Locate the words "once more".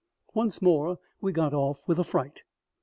0.33-0.97